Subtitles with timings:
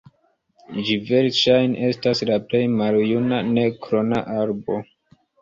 [0.87, 4.81] Ĝi verŝajne estas la plej maljuna ne-klona arbo.